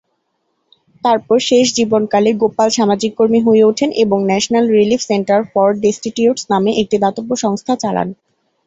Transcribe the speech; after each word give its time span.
তারপর 1.03 1.37
শেষ 1.49 1.65
জীবনকালে, 1.77 2.29
গোপাল 2.41 2.69
সামাজিক 2.77 3.11
কর্মী 3.15 3.39
হয়ে 3.41 3.63
ওঠেন 3.63 3.89
এবং 4.03 4.17
"national 4.25 4.65
relief 4.71 5.01
centre 5.05 5.39
for 5.51 5.67
destitutes" 5.83 6.43
নামে 6.51 6.71
একটি 6.81 6.97
দাতব্য 7.03 7.31
সংস্থা 7.43 7.73
চালান। 7.83 8.07